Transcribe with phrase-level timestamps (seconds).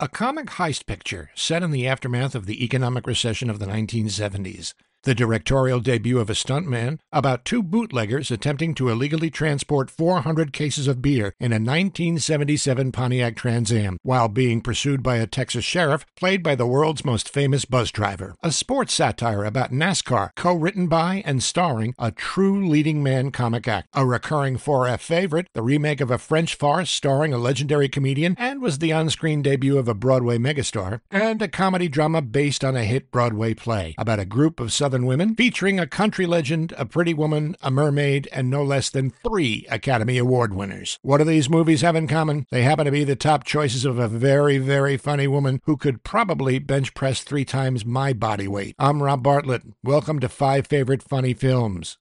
[0.00, 4.72] a comic heist picture set in the aftermath of the economic recession of the 1970s.
[5.08, 10.86] The directorial debut of a stuntman about two bootleggers attempting to illegally transport 400 cases
[10.86, 16.04] of beer in a 1977 Pontiac Trans Am while being pursued by a Texas sheriff
[16.14, 18.34] played by the world's most famous bus driver.
[18.42, 23.66] A sports satire about NASCAR, co written by and starring a true leading man comic
[23.66, 23.88] act.
[23.94, 28.60] A recurring 4F favorite, the remake of a French farce starring a legendary comedian and
[28.60, 31.00] was the on screen debut of a Broadway megastar.
[31.10, 34.97] And a comedy drama based on a hit Broadway play about a group of Southern
[35.06, 39.66] women, featuring a country legend, a pretty woman, a mermaid, and no less than three
[39.70, 40.98] Academy Award winners.
[41.02, 42.46] What do these movies have in common?
[42.50, 46.02] They happen to be the top choices of a very, very funny woman who could
[46.02, 48.74] probably bench press three times my body weight.
[48.78, 49.62] I'm Rob Bartlett.
[49.82, 51.98] Welcome to Five Favorite Funny Films.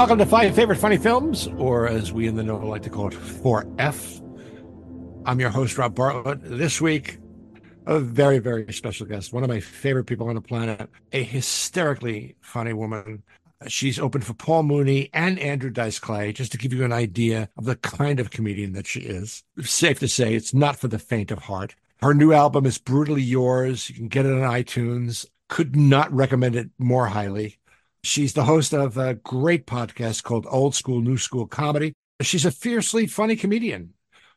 [0.00, 3.08] Welcome to Five Favorite Funny Films, or as we in the know like to call
[3.08, 4.22] it, 4F.
[5.26, 6.38] I'm your host, Rob Bartlett.
[6.42, 7.18] This week,
[7.84, 12.34] a very, very special guest, one of my favorite people on the planet, a hysterically
[12.40, 13.22] funny woman.
[13.68, 17.50] She's open for Paul Mooney and Andrew Dice Clay, just to give you an idea
[17.58, 19.44] of the kind of comedian that she is.
[19.60, 21.74] Safe to say, it's not for the faint of heart.
[22.00, 23.90] Her new album is Brutally Yours.
[23.90, 25.26] You can get it on iTunes.
[25.48, 27.58] Could not recommend it more highly.
[28.02, 31.92] She's the host of a great podcast called Old School, New School Comedy.
[32.22, 33.94] She's a fiercely funny comedian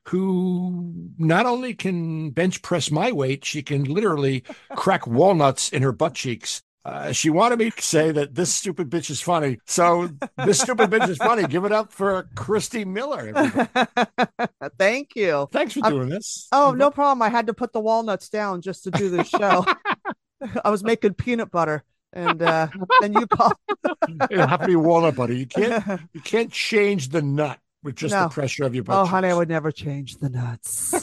[0.08, 4.44] who not only can bench press my weight, she can literally
[4.76, 6.62] crack walnuts in her butt cheeks.
[6.86, 9.58] Uh, she wanted me to say that this stupid bitch is funny.
[9.66, 10.10] So
[10.44, 11.48] this stupid bitch is funny.
[11.48, 13.32] Give it up for Christy Miller.
[14.78, 15.48] Thank you.
[15.54, 16.50] Thanks for doing I'm, this.
[16.52, 17.22] Oh, no problem.
[17.22, 19.66] I had to put the walnuts down just to do this show.
[20.66, 22.68] I was making peanut butter and uh,
[23.02, 23.60] then you pop.
[24.30, 25.34] It'll have to be walnut butter.
[25.34, 28.24] You can't you can't change the nut with just no.
[28.24, 28.98] the pressure of your butt.
[28.98, 30.94] Oh, honey, I would never change the nuts.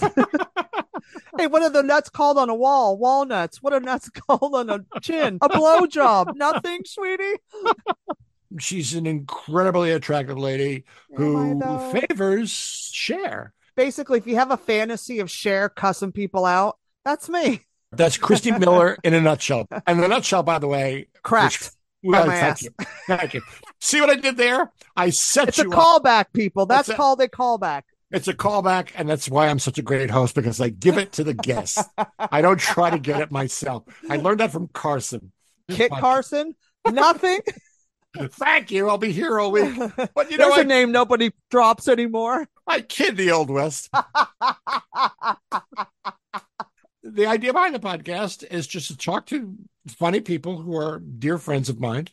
[1.39, 2.97] hey, what are the nuts called on a wall?
[2.97, 3.63] Walnuts.
[3.63, 5.39] What are nuts called on a chin?
[5.43, 6.37] A blowjob.
[6.37, 7.37] Nothing, sweetie.
[8.59, 10.85] She's an incredibly attractive lady
[11.15, 11.61] who
[11.93, 12.51] favors
[12.93, 13.53] Cher.
[13.77, 17.67] Basically, if you have a fantasy of Cher cussing people out, that's me.
[17.93, 19.67] That's Christy Miller in a nutshell.
[19.87, 21.73] And the nutshell, by the way, cracked.
[22.03, 22.71] Which, well, thank you.
[23.07, 23.43] Thank you.
[23.81, 24.73] See what I did there?
[24.97, 25.65] I set it's you.
[25.65, 26.67] It's a callback, people.
[26.67, 27.83] That's called a callback.
[28.11, 31.13] It's a callback, and that's why I'm such a great host because I give it
[31.13, 31.83] to the guests.
[32.19, 33.85] I don't try to get it myself.
[34.09, 35.31] I learned that from Carson.
[35.69, 36.57] Kit Carson?
[36.91, 37.41] Nothing.
[38.17, 38.89] Thank you.
[38.89, 39.79] I'll be here all week.
[40.15, 42.49] But you know, There's a name nobody drops anymore.
[42.67, 43.91] I kid the old west
[47.03, 49.55] the idea behind the podcast is just to talk to
[49.89, 52.09] funny people who are dear friends of mine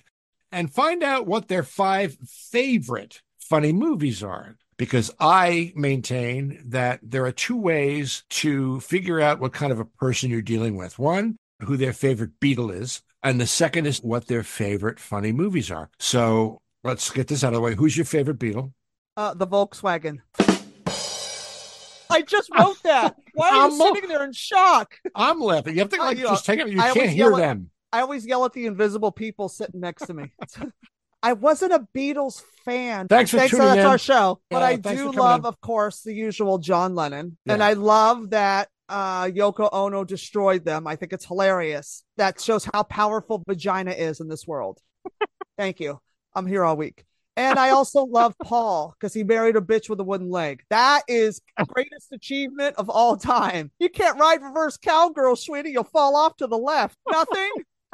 [0.51, 4.57] and find out what their five favorite funny movies are.
[4.77, 9.85] Because I maintain that there are two ways to figure out what kind of a
[9.85, 10.99] person you're dealing with.
[10.99, 15.71] One, who their favorite Beatle is, and the second is what their favorite funny movies
[15.71, 15.89] are.
[15.97, 17.73] So let's get this out of the way.
[17.73, 18.71] Who's your favorite Beatle?
[19.15, 20.19] Uh, the Volkswagen.
[22.09, 23.16] I just wrote that.
[23.34, 24.95] Why are you sitting there in shock?
[25.16, 25.75] I'm laughing.
[25.75, 26.69] You have to like just take it.
[26.69, 27.72] You I can't hear at, them.
[27.91, 30.31] I always yell at the invisible people sitting next to me.
[31.23, 33.07] I wasn't a Beatles fan.
[33.07, 33.85] Thanks for thanks tuning that's in.
[33.85, 34.40] our show.
[34.50, 35.46] But I do love, in.
[35.46, 37.53] of course, the usual John Lennon, yeah.
[37.53, 40.88] and I love that uh, Yoko Ono destroyed them.
[40.88, 42.03] I think it's hilarious.
[42.17, 44.79] That shows how powerful vagina is in this world.
[45.57, 46.00] Thank you.
[46.35, 47.03] I'm here all week.
[47.37, 50.63] And I also love Paul because he married a bitch with a wooden leg.
[50.71, 53.71] That is greatest achievement of all time.
[53.79, 55.69] You can't ride reverse cowgirl, sweetie.
[55.69, 56.97] You'll fall off to the left.
[57.09, 57.51] Nothing.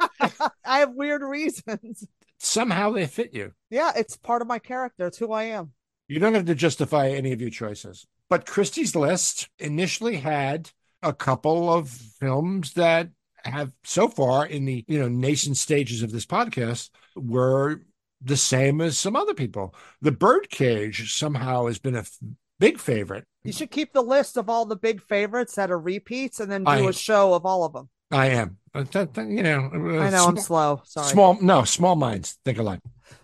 [0.64, 2.08] I have weird reasons.
[2.38, 3.52] Somehow they fit you.
[3.70, 5.06] Yeah, it's part of my character.
[5.06, 5.72] It's who I am.
[6.08, 8.06] You don't have to justify any of your choices.
[8.30, 10.70] But Christy's list initially had
[11.02, 13.10] a couple of films that
[13.44, 17.82] have so far in the you know nascent stages of this podcast were
[18.24, 19.74] the same as some other people.
[20.00, 22.18] The Birdcage somehow has been a f-
[22.58, 23.24] big favorite.
[23.42, 26.64] You should keep the list of all the big favorites that are repeats and then
[26.64, 27.88] do I, a show of all of them.
[28.10, 28.58] I am.
[28.74, 30.82] You know, uh, I know sm- I'm slow.
[30.84, 31.08] Sorry.
[31.08, 32.80] Small, no, small minds think alike.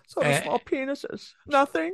[0.07, 1.31] So uh, small penises.
[1.47, 1.93] Nothing.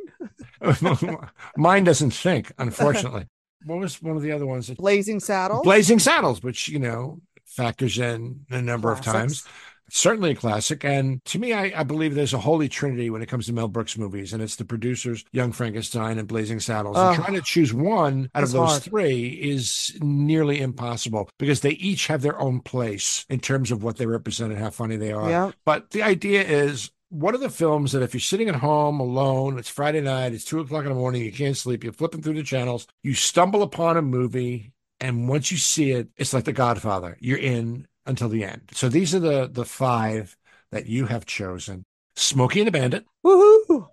[1.58, 3.28] Mine doesn't think, unfortunately.
[3.66, 4.68] what was one of the other ones?
[4.68, 5.64] That, Blazing Saddles.
[5.64, 9.08] Blazing Saddles, which you know factors in a number Classics.
[9.08, 9.44] of times.
[9.90, 10.84] Certainly a classic.
[10.84, 13.68] And to me, I, I believe there's a holy trinity when it comes to Mel
[13.68, 16.98] Brooks movies, and it's the producers, Young Frankenstein and Blazing Saddles.
[16.98, 17.16] Ugh.
[17.16, 18.84] and trying to choose one out of those hard.
[18.84, 23.98] three is nearly impossible because they each have their own place in terms of what
[23.98, 25.30] they represent and how funny they are.
[25.30, 25.52] Yeah.
[25.66, 29.58] But the idea is what are the films that if you're sitting at home alone,
[29.58, 32.34] it's Friday night, it's two o'clock in the morning, you can't sleep, you're flipping through
[32.34, 36.54] the channels, you stumble upon a movie, and once you see it, it's like The
[36.54, 37.18] Godfather.
[37.20, 38.72] You're in until the end.
[38.74, 40.38] So these are the the five
[40.72, 43.90] that you have chosen: Smokey and the Bandit, Woohoo!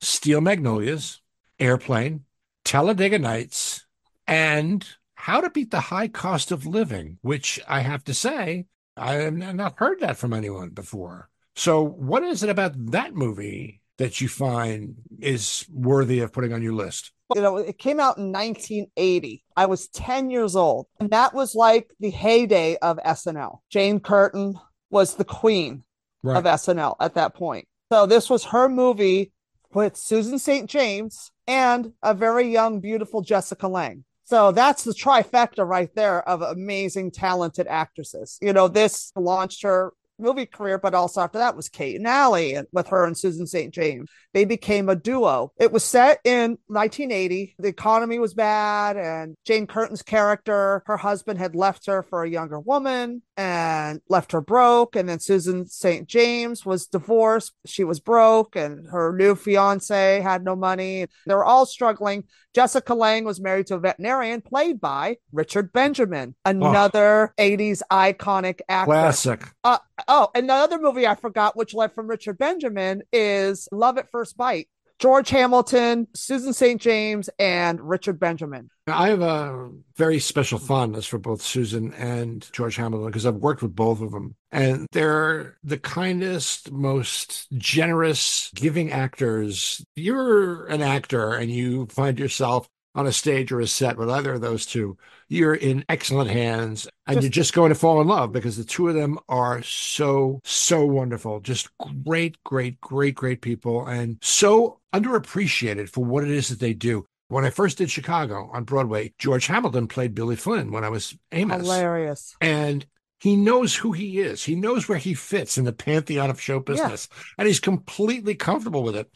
[0.00, 1.20] Steel Magnolias,
[1.60, 2.24] Airplane,
[2.64, 3.86] Talladega Nights,
[4.26, 8.66] and How to Beat the High Cost of Living, which I have to say,
[8.96, 11.28] I have not heard that from anyone before.
[11.54, 16.62] So, what is it about that movie that you find is worthy of putting on
[16.62, 17.12] your list?
[17.34, 19.44] You know, it came out in 1980.
[19.56, 23.58] I was 10 years old, and that was like the heyday of SNL.
[23.70, 24.54] Jane Curtin
[24.90, 25.84] was the queen
[26.24, 27.66] of SNL at that point.
[27.90, 29.32] So this was her movie
[29.74, 30.68] with Susan St.
[30.68, 34.04] James and a very young, beautiful Jessica Lange.
[34.24, 38.38] So that's the trifecta right there of amazing, talented actresses.
[38.40, 42.66] You know, this launched her movie career, but also after that was Kate and and
[42.72, 43.72] with her and Susan St.
[43.72, 44.08] James.
[44.32, 45.52] They became a duo.
[45.58, 47.56] It was set in 1980.
[47.58, 52.30] The economy was bad, and Jane Curtin's character, her husband had left her for a
[52.30, 54.96] younger woman and left her broke.
[54.96, 56.08] And then Susan St.
[56.08, 57.52] James was divorced.
[57.66, 61.06] She was broke, and her new fiance had no money.
[61.26, 62.24] They were all struggling.
[62.54, 68.86] Jessica Lange was married to a veterinarian played by Richard Benjamin, another 80s iconic actor.
[68.86, 69.42] Classic.
[69.64, 73.98] Uh, oh, and the other movie I forgot, which led from Richard Benjamin, is Love
[73.98, 74.68] at First Bite.
[75.02, 76.80] George Hamilton, Susan St.
[76.80, 78.70] James, and Richard Benjamin.
[78.86, 83.62] I have a very special fondness for both Susan and George Hamilton because I've worked
[83.62, 84.36] with both of them.
[84.52, 89.84] And they're the kindest, most generous, giving actors.
[89.96, 94.34] You're an actor and you find yourself on a stage or a set with either
[94.34, 94.96] of those two,
[95.28, 98.64] you're in excellent hands and Just- you're just going to fall in love because the
[98.64, 101.40] two of them are so, so wonderful.
[101.40, 101.68] Just
[102.04, 107.06] great, great, great, great people and so underappreciated for what it is that they do.
[107.28, 111.16] When I first did Chicago on Broadway, George Hamilton played Billy Flynn when I was
[111.32, 111.62] Amos.
[111.62, 112.36] Hilarious.
[112.42, 112.84] And
[113.20, 114.44] he knows who he is.
[114.44, 117.08] He knows where he fits in the pantheon of show business.
[117.38, 119.08] And he's completely comfortable with it.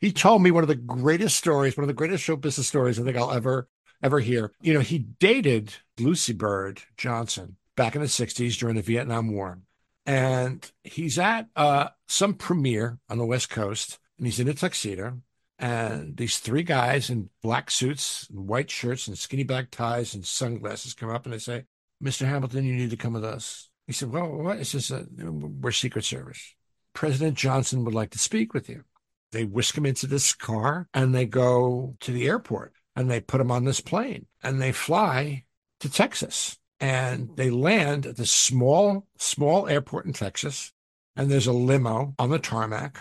[0.00, 2.98] He told me one of the greatest stories, one of the greatest show business stories
[2.98, 3.68] I think I'll ever,
[4.02, 4.52] ever hear.
[4.62, 9.58] You know, he dated Lucy Bird Johnson back in the 60s during the Vietnam War.
[10.06, 15.20] And he's at uh, some premiere on the West Coast, and he's in a tuxedo.
[15.58, 20.24] And these three guys in black suits and white shirts and skinny black ties and
[20.24, 21.64] sunglasses come up and they say,
[22.02, 22.26] Mr.
[22.26, 23.68] Hamilton, you need to come with us.
[23.86, 24.58] He said, Well, what?
[24.58, 26.54] It's just a, we're Secret Service.
[26.94, 28.84] President Johnson would like to speak with you.
[29.32, 33.40] They whisk him into this car and they go to the airport and they put
[33.40, 35.44] him on this plane and they fly
[35.80, 40.72] to Texas and they land at this small, small airport in Texas.
[41.16, 42.98] And there's a limo on the tarmac.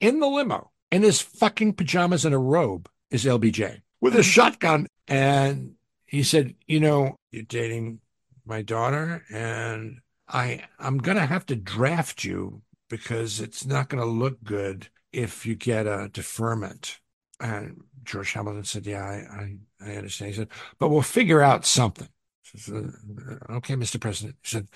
[0.00, 4.86] In the limo, in his fucking pajamas and a robe, is LBJ with a shotgun.
[5.06, 5.74] And
[6.04, 8.00] he said, You know, you're dating
[8.44, 14.42] my daughter, and I I'm gonna have to draft you because it's not gonna look
[14.42, 16.98] good if you get a deferment.
[17.40, 19.56] And George Hamilton said, Yeah, I I,
[19.90, 20.30] I understand.
[20.30, 22.08] He said, But we'll figure out something.
[22.54, 22.92] Said,
[23.30, 24.00] uh, okay, Mr.
[24.00, 24.36] President.
[24.42, 24.68] He said,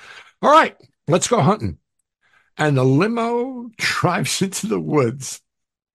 [0.43, 0.77] All right,
[1.09, 1.79] let's go hunting.
[2.57, 5.41] And the limo drives into the woods,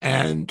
[0.02, 0.48] and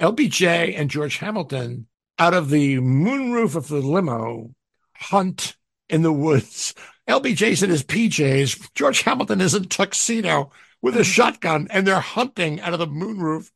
[0.00, 1.86] LBJ and George Hamilton,
[2.18, 4.54] out of the moonroof of the limo,
[4.94, 5.56] hunt
[5.88, 6.74] in the woods.
[7.08, 8.74] LBJ's in his PJs.
[8.74, 10.50] George Hamilton is in tuxedo
[10.82, 13.50] with a shotgun, and they're hunting out of the moonroof.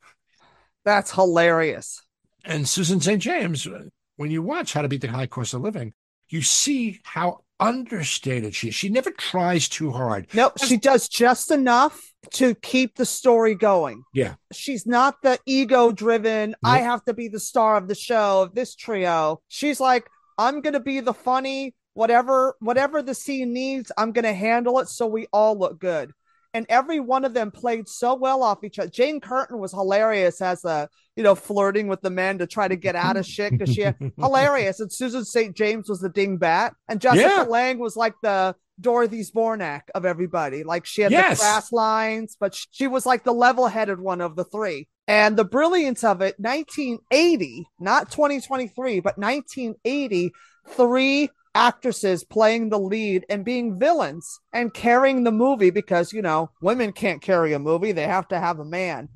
[0.84, 2.02] That's hilarious.
[2.44, 3.22] And Susan St.
[3.22, 3.68] James,
[4.16, 5.92] when you watch How to Beat the High Cost of Living,
[6.28, 8.74] you see how understated she is.
[8.74, 10.26] She never tries too hard.
[10.34, 12.00] Nope, she does just enough
[12.32, 14.02] to keep the story going.
[14.12, 14.34] Yeah.
[14.52, 18.54] She's not the ego driven, I have to be the star of the show of
[18.54, 19.40] this trio.
[19.48, 24.24] She's like, I'm going to be the funny whatever whatever the scene needs, I'm going
[24.24, 26.12] to handle it so we all look good.
[26.54, 28.90] And every one of them played so well off each other.
[28.90, 32.76] Jane Curtin was hilarious as a, you know, flirting with the men to try to
[32.76, 33.86] get out of shit because she
[34.18, 34.78] hilarious.
[34.80, 35.56] And Susan St.
[35.56, 37.42] James was the dingbat, and Jessica Yeah.
[37.42, 40.62] Lange was like the Dorothy Zbornak of everybody.
[40.64, 41.38] Like she had Yes.
[41.38, 44.88] the crass lines, but she was like the level-headed one of the three.
[45.08, 50.32] And the brilliance of it, 1980, not 2023, but 1980,
[50.68, 56.50] three actresses playing the lead and being villains and carrying the movie because, you know,
[56.60, 59.08] women can't carry a movie, they have to have a man.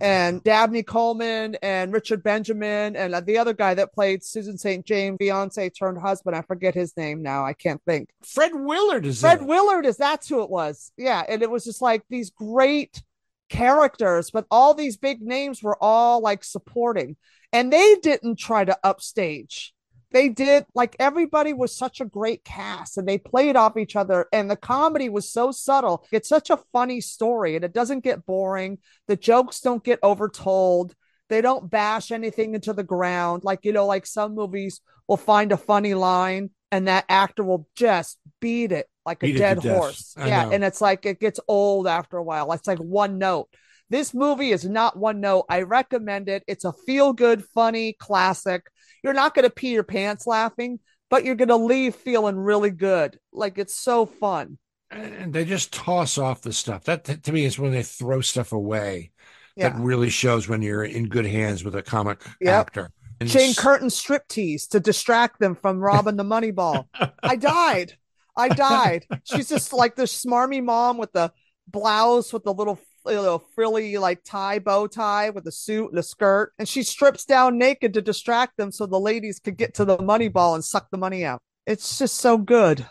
[0.00, 4.84] And Dabney Coleman and Richard Benjamin and the other guy that played Susan St.
[4.84, 6.34] James, fiance turned husband.
[6.34, 7.44] I forget his name now.
[7.44, 8.10] I can't think.
[8.24, 10.90] Fred Willard is Fred Willard is that's who it was.
[10.96, 11.22] Yeah.
[11.28, 13.02] And it was just like these great
[13.48, 17.16] characters, but all these big names were all like supporting.
[17.52, 19.73] And they didn't try to upstage
[20.14, 24.26] they did like everybody was such a great cast and they played off each other
[24.32, 26.06] and the comedy was so subtle.
[26.12, 28.78] It's such a funny story and it doesn't get boring.
[29.08, 30.92] The jokes don't get overtold.
[31.28, 33.42] They don't bash anything into the ground.
[33.42, 37.68] Like you know like some movies will find a funny line and that actor will
[37.74, 40.14] just beat it like beat a dead horse.
[40.16, 42.52] Yeah and it's like it gets old after a while.
[42.52, 43.48] It's like one note.
[43.90, 45.46] This movie is not one note.
[45.48, 46.44] I recommend it.
[46.46, 48.70] It's a feel good funny classic
[49.04, 50.80] you're not going to pee your pants laughing,
[51.10, 53.18] but you're going to leave feeling really good.
[53.32, 54.58] Like it's so fun.
[54.90, 56.84] And they just toss off the stuff.
[56.84, 59.12] That to me is when they throw stuff away.
[59.56, 59.68] Yeah.
[59.68, 62.54] That really shows when you're in good hands with a comic yep.
[62.54, 62.90] actor.
[63.20, 66.88] And Jane Curtin striptease to distract them from robbing the money ball.
[67.22, 67.96] I died.
[68.36, 69.06] I died.
[69.24, 71.32] She's just like this smarmy mom with the
[71.68, 75.98] blouse with the little you know, frilly like tie bow tie with a suit and
[75.98, 79.74] a skirt, and she strips down naked to distract them so the ladies could get
[79.74, 81.40] to the money ball and suck the money out.
[81.66, 82.86] It's just so good.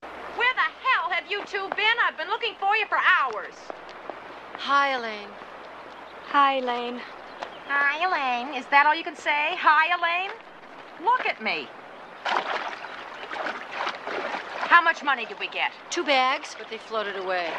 [0.00, 1.96] Where the hell have you two been?
[2.04, 3.54] I've been looking for you for hours.
[4.54, 5.28] Hi, Elaine.
[6.26, 7.00] Hi, Elaine.
[7.66, 8.54] Hi, Elaine.
[8.56, 9.56] Is that all you can say?
[9.56, 10.30] Hi, Elaine?
[11.04, 11.68] Look at me.
[14.68, 15.72] How much money did we get?
[15.88, 17.50] Two bags, but they floated away.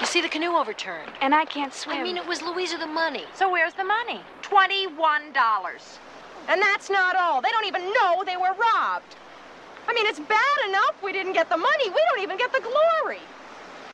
[0.00, 1.10] You see the canoe overturned.
[1.20, 1.96] And I can't swim.
[1.96, 3.24] I mean, it was Louisa the money.
[3.34, 4.20] So where's the money?
[4.42, 5.98] $21.
[6.48, 7.42] And that's not all.
[7.42, 9.16] They don't even know they were robbed.
[9.88, 11.90] I mean, it's bad enough we didn't get the money.
[11.90, 13.20] We don't even get the glory.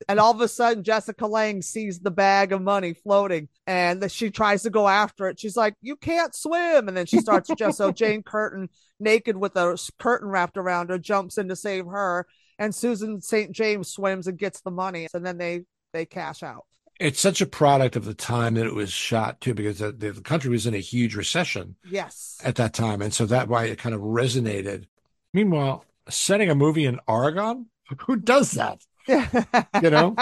[0.08, 4.30] And all of a sudden, Jessica Lange sees the bag of money floating and she
[4.30, 5.40] tries to go after it.
[5.40, 6.88] She's like, You can't swim.
[6.88, 8.68] And then she starts just so Jane Curtin,
[9.00, 12.26] naked with a curtain wrapped around her, jumps in to save her.
[12.58, 13.52] And Susan St.
[13.52, 15.08] James swims and gets the money.
[15.14, 15.62] And then they
[15.94, 16.66] they cash out.
[17.00, 20.20] It's such a product of the time that it was shot too, because the, the
[20.20, 21.76] country was in a huge recession.
[21.88, 22.38] Yes.
[22.44, 24.84] At that time, and so that why it kind of resonated.
[25.32, 27.66] Meanwhile, setting a movie in Oregon,
[28.06, 28.80] who does that?
[29.08, 30.14] you know.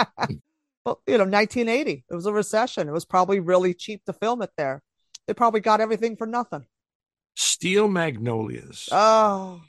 [0.85, 2.05] Well, you know, 1980.
[2.09, 2.89] It was a recession.
[2.89, 4.81] It was probably really cheap to film it there.
[5.27, 6.65] They probably got everything for nothing.
[7.35, 8.89] Steel Magnolias.
[8.91, 9.61] Oh.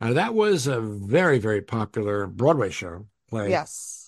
[0.00, 3.06] Now that was a very, very popular Broadway show.
[3.28, 3.50] Play.
[3.50, 3.99] Yes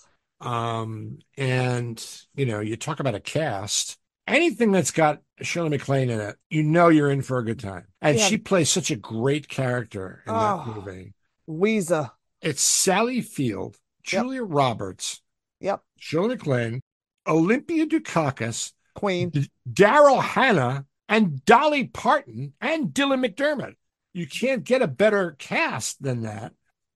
[0.43, 6.21] um, and you know, you talk about a cast, anything that's got Shirley MacLaine in
[6.21, 7.87] it, you know you're in for a good time.
[8.01, 8.27] And yeah.
[8.27, 11.15] she plays such a great character in oh, that movie.
[11.49, 12.11] Ouiser.
[12.41, 14.51] It's Sally Field, Julia yep.
[14.51, 15.23] Roberts,
[15.61, 16.81] yep, Shirley MacLaine,
[17.27, 23.75] Olympia Dukakis, Queen, D- Daryl Hannah, and Dolly Parton and Dylan McDermott.
[24.13, 26.53] You can't get a better cast than that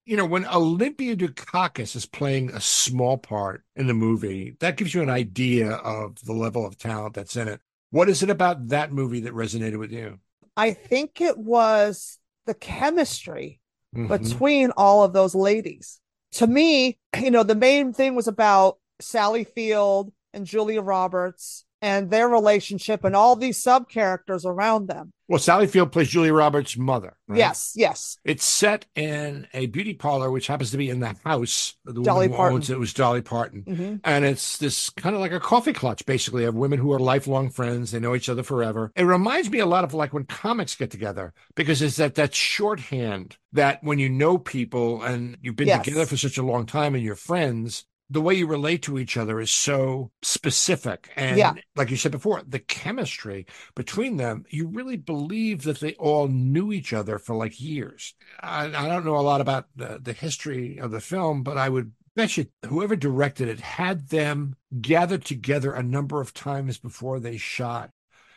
[0.07, 4.95] you know, when Olympia Dukakis is playing a small part in the movie, that gives
[4.95, 7.61] you an idea of the level of talent that's in it.
[7.91, 10.21] What is it about that movie that resonated with you?
[10.57, 13.61] I think it was the chemistry
[13.95, 14.07] mm-hmm.
[14.07, 16.01] between all of those ladies.
[16.33, 22.11] To me, you know, the main thing was about Sally Field and Julia Roberts and
[22.11, 25.13] their relationship and all these sub characters around them.
[25.29, 27.17] Well, Sally Field plays Julia Roberts' mother.
[27.29, 27.39] Right?
[27.39, 28.19] Yes, yes.
[28.25, 31.75] It's set in a beauty parlor, which happens to be in the house.
[31.85, 32.55] The Dolly woman Parton.
[32.57, 33.97] owns it was Dolly Parton, mm-hmm.
[34.03, 37.51] and it's this kind of like a coffee clutch, basically, of women who are lifelong
[37.51, 37.93] friends.
[37.93, 38.93] They know each other forever.
[38.97, 42.35] It reminds me a lot of like when comics get together because it's that that
[42.35, 45.85] shorthand that when you know people and you've been yes.
[45.85, 49.17] together for such a long time and you're friends, the way you relate to each
[49.17, 51.11] other is so specific.
[51.17, 51.55] And yeah.
[51.75, 56.73] like you said before, the chemistry between them, you really believe that they all knew
[56.73, 58.15] each other for like years.
[58.41, 61.69] I, I don't know a lot about the, the history of the film, but I
[61.69, 67.19] would bet you whoever directed it had them gathered together a number of times before
[67.19, 67.91] they shot.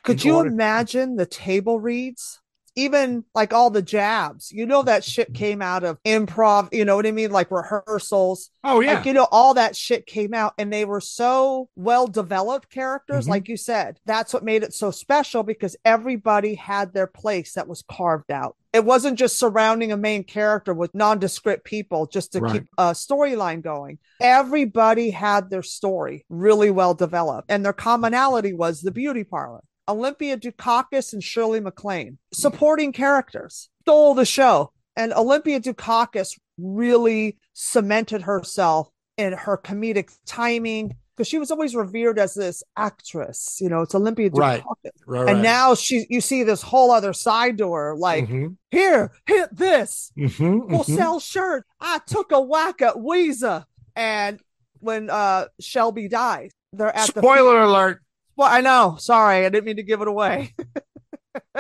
[0.04, 2.42] Could you order- imagine the table reads?
[2.76, 6.96] Even like all the jabs, you know, that shit came out of improv, you know
[6.96, 7.32] what I mean?
[7.32, 8.50] Like rehearsals.
[8.64, 8.96] Oh, yeah.
[8.96, 13.26] Like, you know, all that shit came out and they were so well developed characters.
[13.26, 13.30] Mhm.
[13.30, 17.68] Like you said, that's what made it so special because everybody had their place that
[17.68, 18.56] was carved out.
[18.72, 22.54] It wasn't just surrounding a main character with nondescript people just to Right.
[22.54, 23.98] keep a storyline going.
[24.22, 29.62] Everybody had their story really well developed, and their commonality was the beauty parlor.
[29.90, 34.72] Olympia Dukakis and Shirley MacLaine, supporting characters, stole the show.
[34.96, 42.18] And Olympia Dukakis really cemented herself in her comedic timing because she was always revered
[42.20, 43.58] as this actress.
[43.60, 44.40] You know, it's Olympia Dukakis.
[44.40, 44.64] Right.
[45.06, 49.12] Right, And now she, you see this whole other side to her, like, Mhm, here,
[49.26, 50.12] hit this.
[50.18, 50.96] mhm, We'll mhm.
[50.96, 51.66] sell shirt.
[51.82, 53.66] I took a whack at Ouiser.
[53.96, 54.40] And
[54.80, 58.02] when uh Shelby dies, they're at the Spoiler alert.
[58.40, 58.96] Well, I know.
[58.98, 60.56] Sorry, I didn't mean to give it away.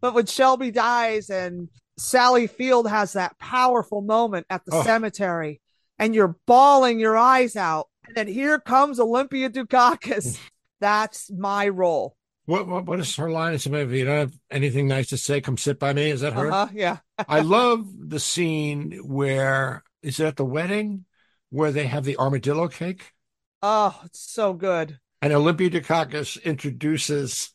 [0.00, 4.82] but when Shelby dies and Sally Field has that powerful moment at the Oh.
[4.82, 5.60] cemetery,
[5.98, 10.38] and you're bawling your eyes out, and then here comes Olympia Dukakis.
[10.80, 12.16] That's my role.
[12.46, 13.52] What, what what is her line?
[13.52, 16.10] It's if you don't have anything nice to say, come sit by me.
[16.10, 16.50] Is that her?
[16.50, 16.96] Uh-huh, yeah.
[17.28, 21.04] I love the scene where is it at the wedding
[21.50, 23.12] where they have the armadillo cake
[23.62, 24.98] Oh, it's so good.
[25.22, 27.50] And Olympia Dukakis introduces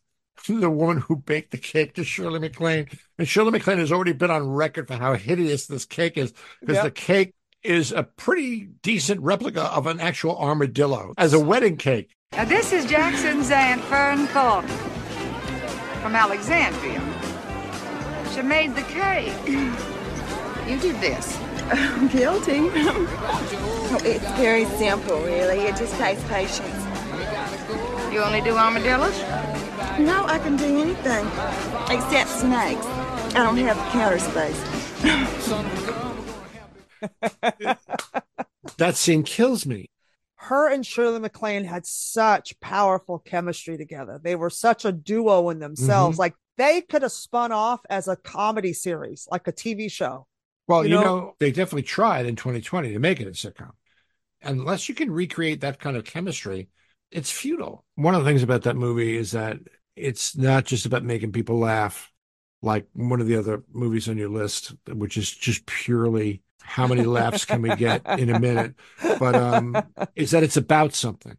[0.48, 2.88] the woman who baked the cake to Shirley MacLaine.
[3.20, 6.76] And Shirley MacLaine has already been on record for how hideous this cake is because
[6.76, 6.84] Yep.
[6.86, 7.34] the cake
[7.64, 12.16] is a pretty decent replica of an actual armadillo as a wedding cake.
[12.32, 14.70] Now, this is Jackson's Aunt Fern Thornton
[16.02, 17.02] from Alexandria.
[18.34, 19.34] She made the cake.
[19.46, 21.38] You did this.
[21.72, 22.54] I'm Guilty.
[24.08, 25.60] it's very simple, really.
[25.60, 26.87] It just takes patience.
[28.12, 29.20] You only do armadillos?
[30.00, 31.26] No, I can do anything
[31.90, 32.86] except snakes.
[33.36, 34.64] I don't have the counter space.
[38.78, 39.90] That scene kills me.
[40.36, 44.20] her and Shirley MacLaine had such powerful chemistry together.
[44.22, 46.16] They were such a duo in themselves.
[46.16, 46.20] Mm-hmm.
[46.22, 50.28] Like they could have spun off as a comedy series, like a TV show.
[50.68, 53.72] Well, You you, know- know, they definitely tried in 2020 to make it a sitcom.
[54.44, 56.70] Unless you can recreate that kind of chemistry,
[57.12, 57.86] it's futile.
[57.96, 59.60] One of the things about that movie is that
[59.96, 62.12] it's not just about making people laugh,
[62.62, 67.04] like one of the other movies on your list, which is just purely how many
[67.04, 68.76] laughs can we get in a minute,
[69.20, 69.76] but um,
[70.16, 71.38] is that it's about something.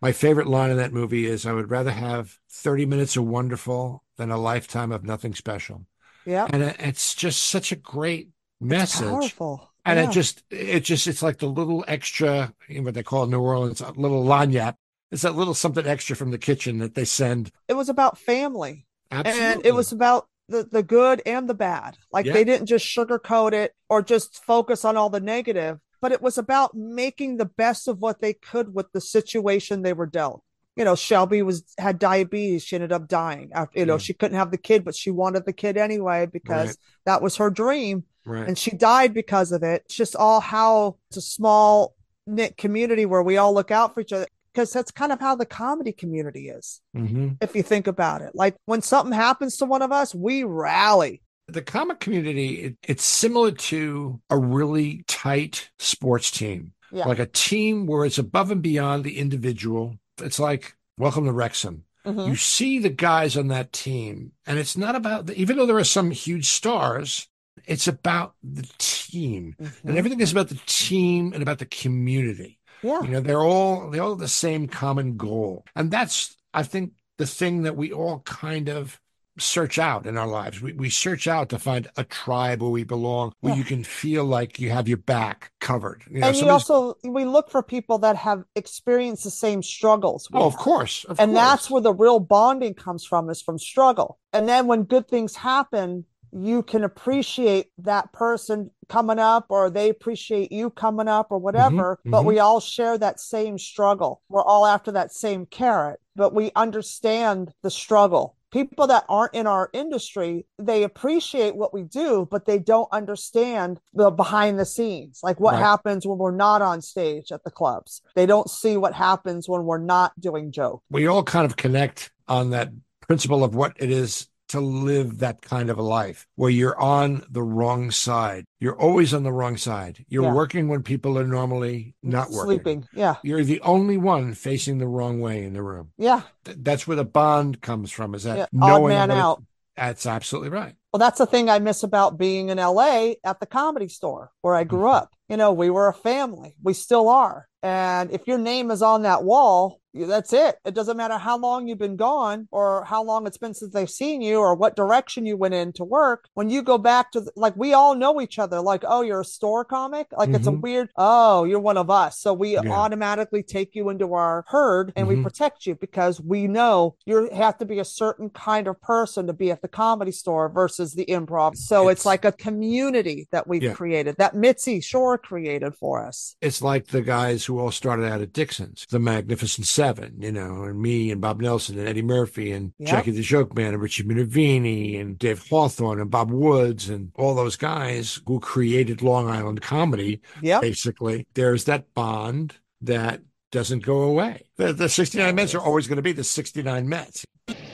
[0.00, 4.04] My favorite line in that movie is I would rather have 30 minutes of wonderful
[4.16, 5.86] than a lifetime of nothing special.
[6.26, 6.46] Yeah.
[6.50, 8.28] And it's just such a great
[8.60, 9.70] message Powerful.
[9.84, 10.08] and Yeah.
[10.08, 13.92] it just it just it's like the little extra what they call new orleans a
[13.92, 14.74] little lagniappe
[15.10, 18.86] it's that little something extra from the kitchen that they send it was about family.
[19.10, 21.96] absolutely And it was about the, the good and the bad.
[22.12, 22.32] Like Yeah.
[22.34, 26.38] they didn't just sugarcoat it or just focus on all the negative, but it was
[26.38, 30.42] about making the best of what they could with the situation they were dealt.
[30.76, 32.62] You know, Shelby was had diabetes.
[32.62, 35.44] She ended up dying after, you know, she couldn't have the kid, but she wanted
[35.44, 36.76] the kid anyway because Right.
[37.04, 38.04] that was her dream.
[38.24, 39.82] right And she died because of it.
[39.86, 41.94] It's just all how it's a small
[42.26, 44.26] knit community where we all look out for each other.
[44.58, 48.34] Because that's kind of how the comedy community is hmm if you think about it.
[48.34, 51.22] Like when something happens to one of us, we rally.
[51.46, 57.06] the comic community it, it's similar to a really tight sports team Yeah.
[57.06, 61.84] like a team where it's above and beyond the individual it's like welcome to wrexham
[62.04, 62.26] Mhm.
[62.26, 65.78] you see the guys on that team and it's not about the, even though there
[65.78, 67.28] are some huge stars
[67.64, 69.84] it's about the team Mhm.
[69.84, 73.02] and everything is about the team and about the community Yeah.
[73.02, 76.92] you know they're all they all have the same common goal and that's i think
[77.18, 79.00] the thing that we all kind of
[79.40, 82.82] search out in our lives we, we search out to find a tribe where we
[82.82, 83.58] belong where Yeah.
[83.58, 87.24] you can feel like you have your back covered you know and you also we
[87.24, 90.28] look for people that have experienced the same struggles.
[90.32, 91.40] oh of course of and course.
[91.40, 94.18] that's where the real bonding comes from is from struggle.
[94.32, 99.88] And then when good things happen, you can appreciate that person coming up or they
[99.90, 102.26] appreciate you coming up or whatever, but mhm.
[102.26, 104.22] we all share that same struggle.
[104.28, 108.34] We're all after that same carrot, but we understand the struggle.
[108.50, 113.78] People that aren't in our industry, they appreciate what we do, but they don't understand
[113.92, 115.60] the behind the scenes, like what Right.
[115.62, 118.00] happens when we're not on stage at the clubs.
[118.14, 120.82] They don't see what happens when we're not doing jokes.
[120.90, 122.70] we all kind of connect on that
[123.06, 127.24] principle of what it is to live that kind of a life where you're on
[127.30, 128.44] the wrong side.
[128.60, 130.04] You're always on the wrong side.
[130.08, 130.32] You're Yeah.
[130.34, 132.44] working when people are normally not working.
[132.44, 132.88] sleeping.
[132.92, 133.16] Yeah.
[133.22, 135.92] You're the only one facing the wrong way in the room.
[135.98, 136.22] Yeah.
[136.44, 138.14] Th- That's where the bond comes from.
[138.14, 139.42] Is that Yeah, odd knowing man what it- out.
[139.76, 140.74] That's absolutely right.
[140.92, 144.56] Well, that's the thing I miss about being in LA at the comedy store where
[144.56, 144.94] I grew Mm-hmm.
[145.04, 145.10] up.
[145.28, 146.54] You know, we were a family.
[146.62, 147.46] We still are.
[147.62, 150.56] And if your name is on that wall, that's it.
[150.64, 153.90] It doesn't matter how long you've been gone or how long it's been since they've
[153.90, 156.26] seen you or what direction you went in to work.
[156.34, 158.60] When you go back to, the, like, we all know each other.
[158.60, 160.06] Like, oh, you're a store comic.
[160.16, 160.60] Like, it's a Mhm.
[160.60, 162.20] weird, oh, you're one of us.
[162.20, 162.60] So we Yeah.
[162.70, 165.24] automatically take you into our herd and we Mhm.
[165.24, 169.32] protect you because we know you have to be a certain kind of person to
[169.32, 171.56] be at the comedy store versus the improv.
[171.56, 173.72] So it's, It's- like a community that we've Yeah.
[173.74, 176.36] created that Mitzi Shore created for us.
[176.40, 180.64] It's like the guys who all started out at Dixon's, the Magnificent Seven, you know,
[180.64, 182.88] and me and Bob Nelson and Eddie Murphy and Yep.
[182.90, 187.34] Jackie the Joke Man and Richie Minervini and Dave Hawthorne and Bob Woods and all
[187.34, 190.20] those guys who created Long Island comedy.
[190.42, 190.62] Yep.
[190.62, 194.44] Basically, there's that bond that doesn't go away.
[194.56, 197.24] The, the 69 Mets are always going to be the 69 Mets.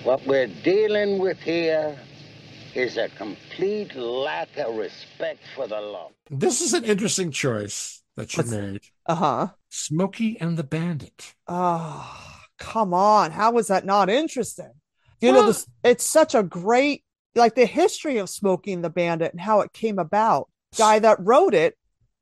[0.05, 1.99] What we're dealing with here
[2.77, 6.11] is a complete lack of respect for the law.
[6.31, 8.81] This is an interesting choice that you What's- made.
[9.07, 9.49] Uh huh.
[9.69, 11.35] Smokey and the Bandit.
[11.49, 13.33] Oh, come on.
[13.33, 14.73] How is that not interesting?
[15.21, 19.33] You know, this it's such a great like the history of Smokey and the Bandit
[19.33, 20.49] and how it came about.
[20.77, 21.77] Guy that wrote it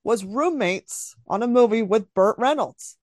[0.04, 2.96] was roommates on a movie with Burt Reynolds.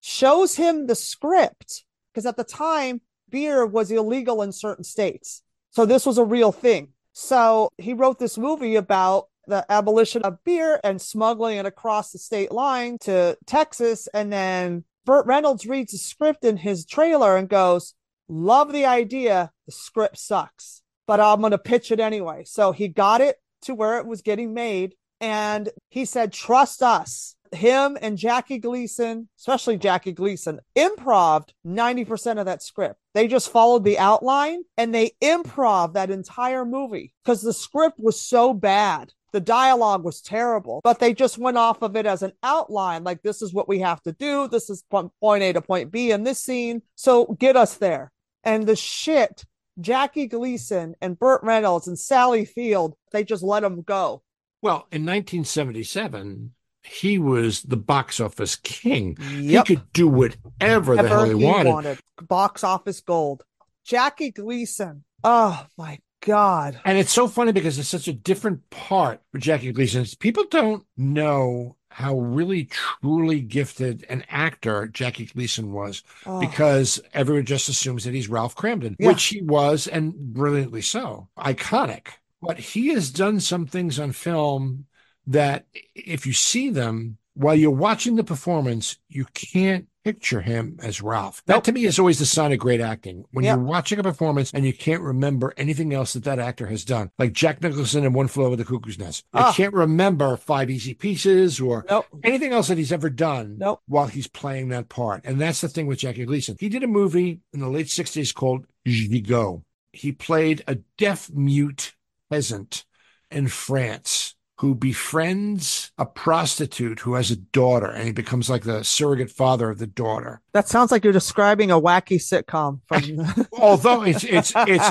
[0.00, 5.42] Shows him the script because at the time beer was illegal in certain states.
[5.70, 6.88] So this was a real thing.
[7.18, 12.18] So he wrote this movie about the abolition of beer and smuggling it across the
[12.18, 14.06] state line to Texas.
[14.12, 17.94] And then Burt Reynolds reads the script in his trailer and goes,
[18.28, 19.50] Love the idea.
[19.64, 22.44] The script sucks, but I'm going to pitch it anyway.
[22.44, 24.94] So he got it to where it was getting made.
[25.18, 27.35] And he said, Trust us.
[27.54, 33.00] Him and Jackie Gleason, especially Jackie Gleason, improved 90% of that script.
[33.14, 38.20] They just followed the outline and they improv that entire movie because the script was
[38.20, 39.12] so bad.
[39.32, 43.04] The dialogue was terrible, but they just went off of it as an outline.
[43.04, 44.48] Like, this is what we have to do.
[44.48, 46.82] This is point A to point B in this scene.
[46.94, 48.12] So get us there.
[48.44, 49.44] And the shit,
[49.80, 54.22] Jackie Gleason and Burt Reynolds and Sally Field, they just let them go.
[54.62, 56.54] Well, in 1977,
[56.86, 59.16] he was the box office king.
[59.32, 59.66] Yep.
[59.66, 61.98] He could do whatever the hell Whatever he wanted.
[62.28, 63.44] Box office gold.
[63.84, 65.04] Jackie Gleason.
[65.24, 66.80] Oh my God.
[66.84, 70.04] And it's so funny because it's such a different part for Jackie Gleason.
[70.18, 76.40] People don't know how really truly gifted an actor Jackie Gleason was Oh.
[76.40, 79.08] because everyone just assumes that he's Ralph Kramden, Yeah.
[79.08, 81.28] which he was and brilliantly so.
[81.38, 82.08] Iconic.
[82.42, 84.86] But he has done some things on film
[85.26, 91.02] that if you see them while you're watching the performance, you can't picture him as
[91.02, 91.42] Ralph.
[91.46, 93.24] That to me is always the sign of great acting.
[93.32, 93.56] When Yep.
[93.56, 97.10] you're watching a performance and you can't remember anything else that that actor has done,
[97.18, 99.24] like Jack Nicholson in One Flew Over the Cuckoo's Nest.
[99.32, 99.52] I Ah.
[99.52, 102.06] can't remember Five Easy Pieces or Nope.
[102.22, 103.80] anything else that he's ever done Nope.
[103.86, 105.22] while he's playing that part.
[105.24, 106.56] And that's the thing with Jackie Gleason.
[106.60, 109.62] He did a movie in the late 60s called Gigot.
[109.92, 111.94] He played a deaf mute
[112.30, 112.84] peasant
[113.30, 114.25] in France
[114.58, 119.68] who befriends a prostitute who has a daughter and he becomes like the surrogate father
[119.70, 120.40] of the daughter.
[120.52, 123.02] That sounds like you're describing a wacky sitcom from
[123.52, 124.90] Although it's it's it's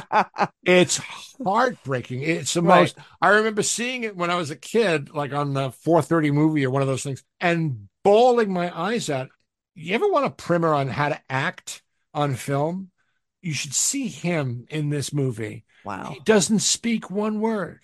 [0.65, 0.97] it's
[1.43, 2.21] heartbreaking.
[2.21, 2.93] It's the Right.
[2.93, 6.65] most I remember seeing it when I was a kid, like on the 430 movie
[6.65, 9.29] or one of those things, and bawling my eyes out.
[9.73, 11.81] You ever want a primer on how to act
[12.13, 12.91] on film?
[13.41, 15.65] You should see him in this movie.
[15.83, 16.13] wow.
[16.13, 17.81] He doesn't speak one word.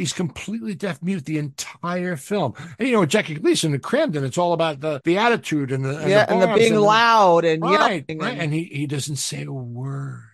[0.00, 2.54] He's completely deaf mute the entire film.
[2.78, 5.98] And you know, Jackie Gleason and Kramden, it's all about the the attitude and the
[5.98, 8.18] and yeah, the, and the being and loud and right, yelling.
[8.20, 8.32] right.
[8.32, 10.24] and- And he he doesn't say a word.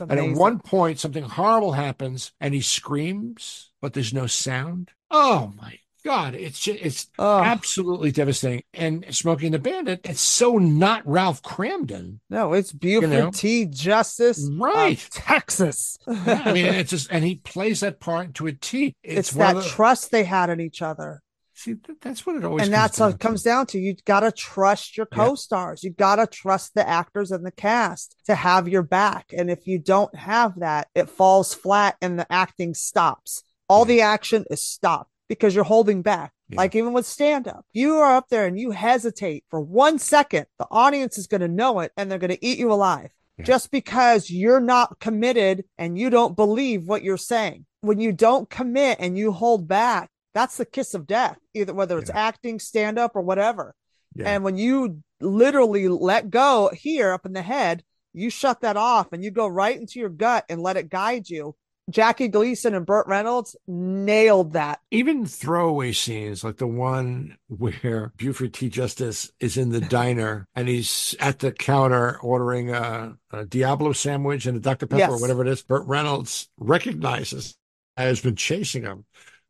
[0.00, 4.90] And at one point, something horrible happens, and he screams, but there's no sound.
[5.10, 6.34] Oh my God!
[6.34, 8.62] It's just, it's Oh, absolutely devastating.
[8.74, 12.18] And Smokey and the Bandit, it's so not Ralph Kramden.
[12.30, 13.30] no, it's Buford know?
[13.32, 13.66] T.
[13.66, 14.98] Justice, Right.
[15.12, 15.96] Texas.
[16.08, 18.94] Yeah, I mean, it's just, and he plays that part to a T.
[19.02, 21.22] it's, It's, that the- trust they had in each other.
[21.54, 22.64] See, th- that's what it always.
[22.64, 23.18] and that's what down it to.
[23.18, 23.78] comes down to.
[23.78, 25.84] You got to trust your co-stars.
[25.84, 29.32] You got to trust the actors and the cast to have your back.
[29.36, 33.44] And if you don't have that, it falls flat and the acting stops.
[33.68, 33.94] All Yeah.
[33.94, 36.32] the action is stopped because you're holding back.
[36.50, 36.58] Yeah.
[36.58, 40.46] Like even with stand up, you are up there and you hesitate for one second.
[40.58, 43.46] The audience is going to know it and they're going to eat you alive Yeah.
[43.46, 47.64] just because you're not committed and you don't believe what you're saying.
[47.80, 51.98] When you don't commit and you hold back, that's the kiss of death, either whether
[51.98, 52.26] it's Yeah.
[52.28, 53.74] acting, stand up, or whatever.
[54.22, 59.12] And when you literally let go here up in the head, you shut that off
[59.12, 61.54] and you go right into your gut and let it guide you.
[61.90, 64.80] Jackie Gleason and Burt Reynolds nailed that.
[64.90, 68.68] Even throwaway scenes like the one where Buford T.
[68.68, 74.46] Justice is in the diner and he's at the counter ordering a, a Diablo sandwich
[74.46, 74.86] and a Dr.
[74.86, 75.10] Pepper Yes.
[75.10, 75.62] or whatever it is.
[75.62, 77.56] Burt Reynolds recognizes
[77.96, 79.04] has been chasing him.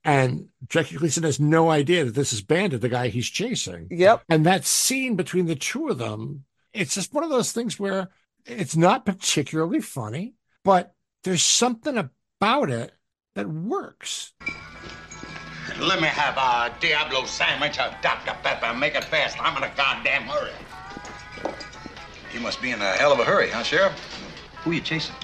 [0.05, 3.87] And Jackie Gleason has no idea that this is Bandit, the guy he's chasing.
[3.91, 4.25] Yep.
[4.29, 8.09] And that scene between the two of them, it's just one of those things where
[8.45, 10.93] it's not particularly funny, but
[11.23, 12.11] there's something about
[12.43, 12.93] it
[13.37, 14.33] that works.
[15.81, 18.37] Let me have a Diablo sandwich, a Dr.
[18.43, 19.41] Pepper, and make it fast.
[19.41, 20.51] I'm in a goddamn hurry.
[22.35, 23.93] You must be in a hell of a hurry, huh, Sheriff?
[24.65, 25.15] Who are you chasing?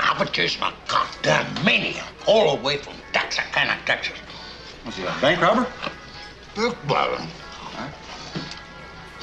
[0.00, 4.18] I was chasing a goddamn maniac all the way from Texarkana, Texas.
[4.84, 5.68] Was he a bank robber?
[6.56, 7.28] Bank robbing.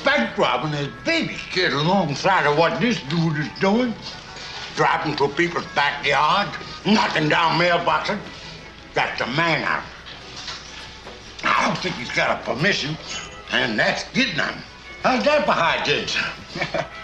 [0.05, 3.93] Bank robbing his baby kid alongside of what this dude is doing.
[4.75, 8.19] Driving through people's backyards, knocking down mailboxes.
[8.93, 9.83] That's a man out.
[11.43, 12.97] I don't think he's got a permission,
[13.51, 14.55] and that's getting him.
[15.03, 16.89] How's that for hijinks?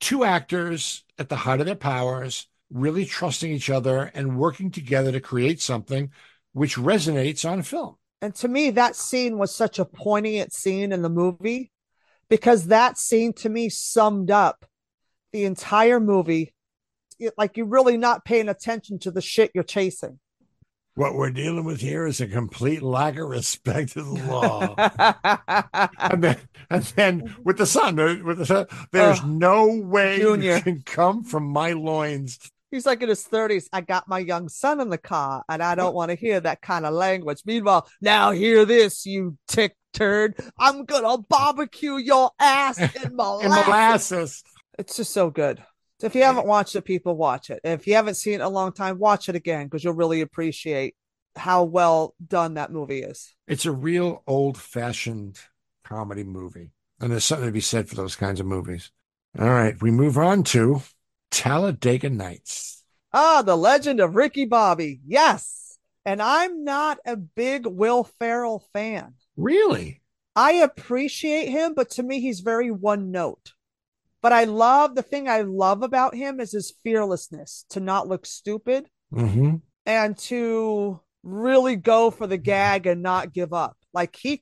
[0.00, 5.12] two actors at the height of their powers, really trusting each other and working together
[5.12, 6.10] to create something
[6.52, 7.96] which resonates on film.
[8.20, 11.70] And to me, that scene was such a poignant scene in the movie
[12.28, 14.64] because that scene to me summed up
[15.32, 16.52] the entire movie.
[17.18, 20.18] It- like you're really not paying attention to the shit you're chasing.
[20.96, 24.76] What we're dealing with here is a complete lack of respect to the law.
[25.98, 26.38] and then,
[26.70, 30.56] and then with the son, uh, with the son, there's Oh, no way Junior.
[30.56, 32.38] you can come from my loins.
[32.74, 33.68] He's like in his 30s.
[33.72, 36.60] I got my young son in the car and I don't want to hear that
[36.60, 37.42] kind of language.
[37.46, 40.34] Meanwhile, now hear this, you tick turd.
[40.58, 43.44] I'm going to barbecue your ass in molasses.
[43.44, 44.42] In molasses.
[44.76, 45.62] It's just so good.
[46.00, 47.60] So if you haven't watched it, people watch it.
[47.62, 50.96] If you haven't seen it a long time, watch it again because you'll really appreciate
[51.36, 53.36] how well done that movie is.
[53.46, 55.38] It's a real old fashioned
[55.84, 56.72] comedy movie.
[56.98, 58.90] And there's something to be said for those kinds of movies.
[59.38, 60.82] All right, we move on to
[61.34, 62.84] Talladega Nights.
[63.12, 65.00] Ah, the legend of Ricky Bobby.
[65.06, 65.78] Yes.
[66.06, 69.14] And I'm not a big Will Ferrell fan.
[69.36, 70.00] Really?
[70.36, 73.52] I appreciate him, but to me, he's very one note.
[74.22, 78.26] But I love the thing I love about him is his fearlessness to not look
[78.26, 79.56] stupid Mm-hmm.
[79.86, 83.76] and to really go for the gag and not give up.
[83.92, 84.40] Like he,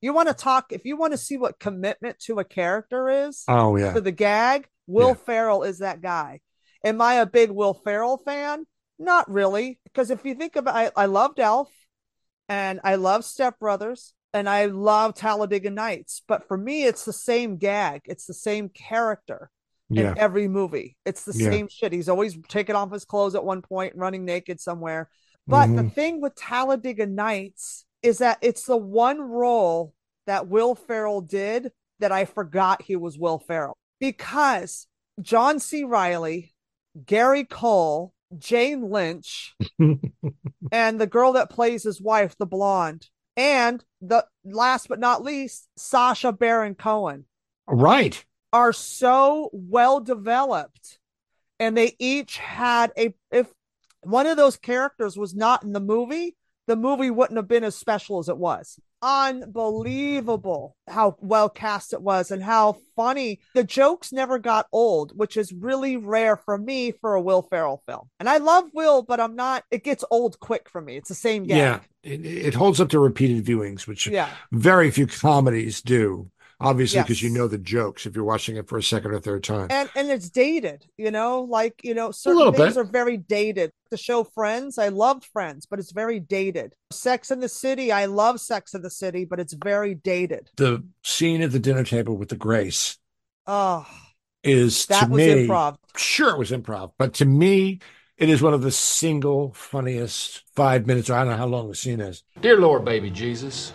[0.00, 3.42] you want to talk, if you want to see what commitment to a character is
[3.48, 3.92] Oh yeah.
[3.94, 5.14] to the gag, Will Yeah.
[5.14, 6.40] Ferrell is that guy.
[6.84, 8.66] Am I a big Will Ferrell fan?
[8.98, 11.70] Not really, because if you think about, I, I loved Elf,
[12.48, 16.22] and I love Step Brothers, and I love Talladega Nights.
[16.26, 18.02] But for me, it's the same gag.
[18.04, 19.50] It's the same character
[19.88, 20.12] Yeah.
[20.12, 20.96] in every movie.
[21.04, 21.50] It's the Yeah.
[21.50, 21.92] same shit.
[21.92, 25.08] He's always taking off his clothes at one point, running naked somewhere.
[25.46, 25.94] But the Mhm.
[25.94, 29.94] thing with Talladega Nights is that it's the one role
[30.26, 34.88] that Will Ferrell did that I forgot he was Will Ferrell because
[35.20, 35.84] John C.
[35.84, 36.52] Reilly,
[37.06, 39.54] Gary Cole, Jane Lynch,
[40.72, 45.68] and the girl that plays his wife, the blonde, and the last but not least,
[45.76, 47.26] Sacha Baron Cohen
[47.68, 48.24] right.
[48.52, 50.98] are so well developed
[51.60, 53.46] and they each had a if
[54.00, 56.34] one of those characters was not in the movie
[56.66, 62.00] the movie wouldn't have been as special as it was unbelievable how well cast it
[62.00, 66.92] was and how funny the jokes never got old which is really rare for me
[66.92, 70.38] for a will ferrell film and i love will but i'm not it gets old
[70.40, 71.80] quick for me it's the same gag Yeah.
[72.04, 76.30] It, it holds up to repeated viewings, which yeah very few comedies do.
[76.62, 79.44] Obviously, because you know the jokes if you're watching it for a second or third
[79.44, 79.68] time.
[79.70, 82.80] and and it's dated you know like you know certain things bit.
[82.80, 87.40] are very dated the show friends i loved friends but it's very dated sex in
[87.40, 91.52] the city i love sex in the city but it's very dated the scene at
[91.52, 92.98] the dinner table with the Grace
[93.46, 93.86] oh
[94.42, 97.80] is that to was me improv sure it was improv, but to me,
[98.16, 101.10] it is one of the single funniest five minutes.
[101.10, 102.22] Or I don't know how long the scene is.
[102.40, 103.72] Dear Lord, baby Jesus,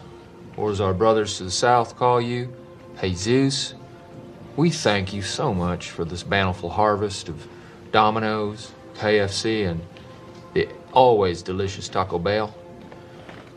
[0.55, 2.53] or as our brothers to the south call you,
[3.01, 3.75] Jesus,
[4.55, 7.47] we thank you so much for this bountiful harvest of
[7.91, 9.81] Domino's, KFC, and
[10.53, 12.55] the always delicious Taco Bell.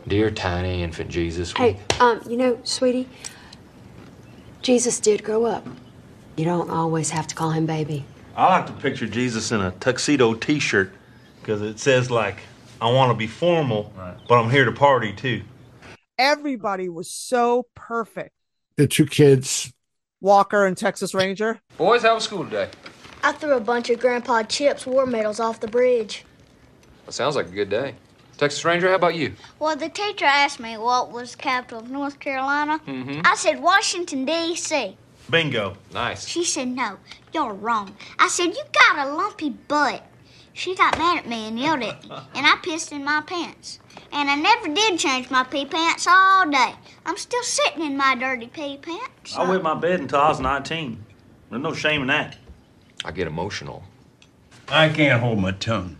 [0.07, 3.09] Dear tiny infant Jesus, we- Hey, um, you know, sweetie,
[4.62, 5.66] Jesus did grow up.
[6.37, 8.05] You don't always have to call him baby.
[8.37, 10.92] I like to picture Jesus in a tuxedo T-shirt
[11.40, 12.40] because it says like,
[12.81, 13.92] "I want to be formal,
[14.29, 15.42] but I'm here to party too."
[16.20, 18.35] everybody was so perfect
[18.81, 19.75] The two kids,
[20.23, 22.71] walker and texas ranger Boys, how was school today?
[23.23, 26.25] I threw a bunch of Grandpa Chip's war medals off the bridge.
[27.05, 27.95] That sounds like a good day.
[28.38, 29.35] Texas Ranger, how about you?
[29.59, 32.81] Well, the teacher asked me what was the capital of North Carolina.
[32.87, 33.21] Mm-hmm.
[33.23, 34.97] I said Washington, D.C.
[35.29, 35.77] Bingo.
[35.93, 36.27] Nice.
[36.27, 36.97] She said, no,
[37.35, 37.95] you're wrong.
[38.19, 40.03] I said, you got a lumpy butt.
[40.55, 43.79] She got mad at me and yelled at me, and I pissed in my pants.
[44.12, 46.75] And I never did change my pee pants all day.
[47.07, 49.37] I'm still sitting in my dirty pee pants.
[49.37, 51.05] I wet my bed until I was 19.
[51.51, 52.37] There's no shame in that.
[53.05, 53.85] I get emotional.
[54.68, 55.96] I can't hold my tongue.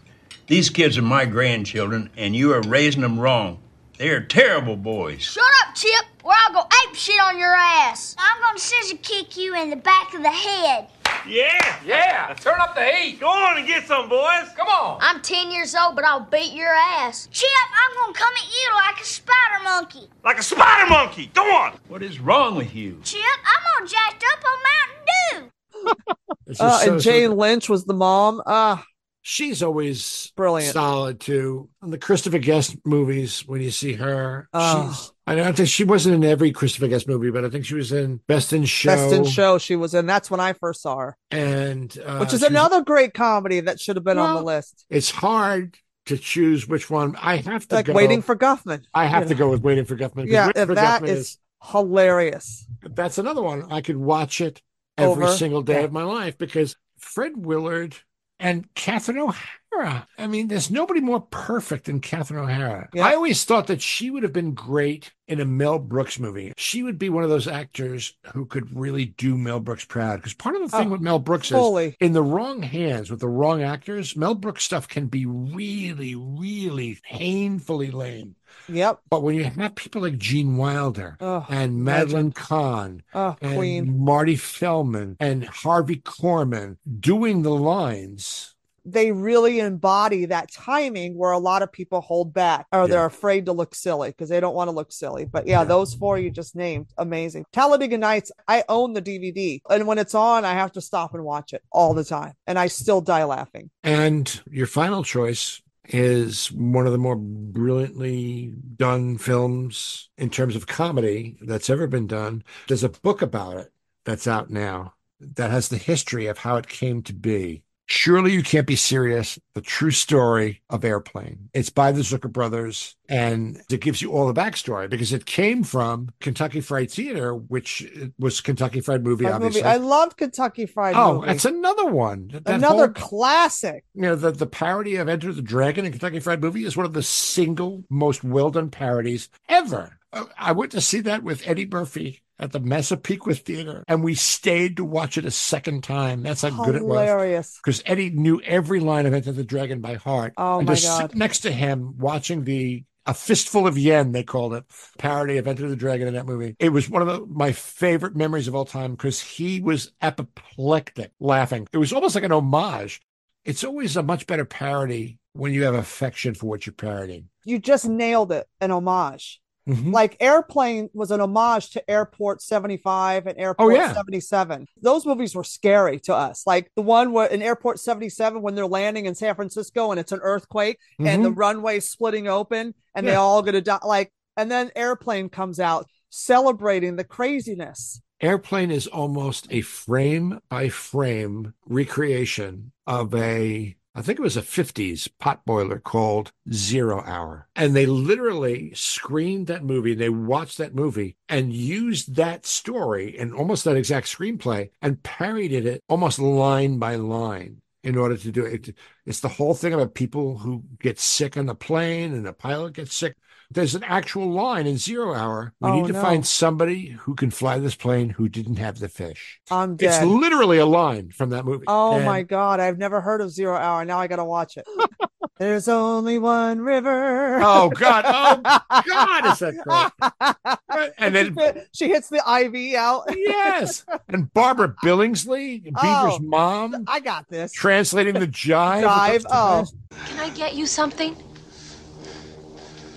[0.46, 3.59] These kids are my grandchildren, and you are raising them wrong.
[3.99, 5.23] They are terrible boys.
[5.23, 8.16] Shut up, Chip, or I'll go ape shit on your ass.
[8.18, 10.88] I'm gonna scissor kick you in the back of the head.
[11.29, 11.79] Yeah.
[11.85, 12.35] Yeah.
[12.41, 13.21] Turn up the heat.
[13.21, 14.49] Go on and get some, boys.
[14.57, 14.99] Come on.
[15.01, 17.29] I'm 10 years old, but I'll beat your ass.
[17.31, 20.09] Chip, I'm gonna come at you like a spider monkey.
[20.25, 21.27] Like a spider monkey.
[21.35, 21.79] Go on.
[21.89, 23.01] What is wrong with you?
[23.05, 25.51] Chip, I'm all jacked up on Mountain
[25.85, 25.93] Dew.
[26.59, 28.43] Uh, so- and so- Jane Lynch was the mom.
[28.45, 28.85] Ah,
[29.23, 30.73] she's always Brilliant.
[30.73, 31.69] solid too.
[31.81, 34.89] On the Christopher Guest movies, when you see her, Oh.
[34.93, 35.13] she's.
[35.31, 37.93] I don't think she wasn't in every Christopher Guest movie, but I think she was
[37.93, 38.88] in Best in Show.
[38.97, 40.07] Best in Show she was in.
[40.07, 43.61] That's when I first saw her, and uh, which is she was- another great comedy
[43.61, 44.85] that should have been on the list.
[44.90, 47.14] It's hard to choose which one.
[47.21, 47.93] I have to Like go.
[47.93, 48.83] Waiting for Guffman.
[48.93, 49.38] I have to know.
[49.38, 50.23] go with Waiting for Guffman.
[50.25, 52.66] 'cause Yeah, Waiting for that Guffman is hilarious.
[52.83, 54.61] that's another one I could watch it
[54.99, 55.33] every Over.
[55.37, 55.85] single day Yeah.
[55.85, 57.97] of my life because Fred Willard
[58.40, 59.60] and Catherine O'Hara.
[59.73, 62.89] I mean, there's nobody more perfect than Catherine O'Hara.
[62.93, 63.07] Yeah.
[63.07, 66.53] I always thought that she would have been great in a Mel Brooks movie.
[66.57, 70.17] She would be one of those actors who could really do Mel Brooks proud.
[70.17, 71.89] Because part of the thing Oh, with Mel Brooks fully.
[71.89, 76.15] is in the wrong hands with the wrong actors, Mel Brooks stuff can be really,
[76.15, 78.37] really painfully lame.
[78.69, 79.01] Yep.
[79.09, 84.05] But when you have people like Gene Wilder Oh, and Madeline Kahn Oh, and Queen.
[84.05, 88.55] Marty Feldman and Harvey Korman doing the lines.
[88.85, 93.47] They really embody that timing where a lot of people hold back or they're afraid
[93.47, 95.25] to look silly because they don't want to look silly.
[95.25, 97.45] But yeah, those four you just named, amazing.
[97.53, 99.61] Talladega Nights, I own the DVD.
[99.69, 102.35] And when it's on, I have to stop and watch it all the time.
[102.47, 103.71] And I still die laughing.
[103.83, 105.61] And your final choice
[105.93, 112.07] is one of the more brilliantly done films in terms of comedy that's ever been
[112.07, 112.43] done.
[112.69, 113.73] There's a book about it
[114.05, 117.62] that's out now that has the history of how it came to be.
[117.90, 121.50] Surely You Can't Be Serious, the true story of Airplane.
[121.53, 125.64] It's by the Zucker brothers and it gives you all the backstory because it came
[125.64, 127.85] from Kentucky Fried Theater, which
[128.16, 129.62] was Kentucky Fried Movie, Fried obviously.
[129.62, 129.74] movie.
[129.74, 131.26] I love Kentucky Fried oh, Movie.
[131.26, 132.29] that's another one.
[132.33, 133.85] That Another whole- classic.
[133.92, 136.87] you know, the, the parody of Enter the Dragon in Kentucky Fried Movie is one
[136.87, 139.98] of the single most well done parodies ever.
[140.38, 144.79] I went to see that with Eddie Murphy at the Massapequa Theater, and we stayed
[144.79, 146.22] to watch it a second time.
[146.22, 146.98] That's how good it was.
[146.98, 147.61] Hilarious.
[147.62, 150.33] Because Eddie knew every line of Enter the Dragon by heart.
[150.37, 151.00] Oh, and my to God.
[151.11, 154.64] sit next to him watching the a fistful of yen, they called it,
[154.98, 156.55] parody of Enter the Dragon in that movie.
[156.59, 161.12] It was one of the, my favorite memories of all time because he was apoplectic
[161.18, 161.66] laughing.
[161.72, 163.00] It was almost like an homage.
[163.44, 167.31] It's always a much better parody when you have affection for what you're parodying.
[167.44, 168.46] You just nailed it.
[168.61, 169.40] An homage.
[169.71, 169.93] Mhm.
[169.93, 173.93] Like Airplane was an homage to Airport 75 and Airport Oh, yeah.
[173.95, 174.67] 77.
[174.83, 176.47] Those movies were scary to us.
[176.47, 180.13] Like the one where in Airport 77 when they're landing in San Francisco and it's
[180.13, 181.37] an earthquake and the Mhm.
[181.39, 183.79] runway splitting open and they all gonna die.
[183.85, 188.01] Like, and then Airplane comes out celebrating the craziness.
[188.21, 194.41] Airplane is almost a frame by frame recreation of a, I think it was a
[194.41, 197.49] 50s pot boiler called Zero Hour.
[197.55, 203.35] And they literally screened that movie, they watched that movie and used that story and
[203.35, 208.45] almost that exact screenplay and parodied it almost line by line in order to do
[208.45, 208.75] it.
[209.07, 212.75] It's the whole thing about people who get sick on the plane and the pilot
[212.75, 213.16] gets sick.
[213.51, 215.55] There's an actual line in Zero Hour.
[215.61, 216.01] We Oh, need to no.
[216.03, 219.40] find somebody who can fly this plane who didn't have the fish.
[219.51, 220.03] I'm dead.
[220.03, 221.66] It's literally a line from that movie.
[221.66, 222.61] Oh And my God.
[222.61, 223.85] I've never heard of Zero Hour.
[223.85, 224.66] Now I got to watch it.
[225.40, 227.40] There's only one river.
[227.42, 228.05] Oh God!
[228.07, 228.42] Oh
[228.87, 229.26] God!
[229.33, 230.92] Is that great?
[230.98, 231.37] And then
[231.72, 233.05] she hits the IV out.
[233.16, 237.53] yes, and Barbara Billingsley, Beaver's Oh, mom, I got this.
[237.53, 238.85] translating the jive.
[238.85, 239.24] Jive.
[239.31, 239.66] Oh,
[240.07, 241.16] Can I get you something?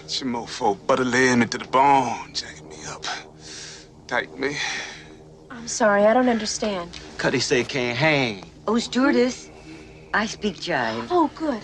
[0.04, 3.06] It's your mofo butter laying me to the bone, jacking me up.
[4.08, 4.58] Tight me.
[5.50, 6.90] I'm sorry, I don't understand.
[7.18, 8.44] Cuddy say can't hang.
[8.68, 9.50] Oh, stewardess,
[10.14, 11.08] I speak jive.
[11.10, 11.62] Oh, good.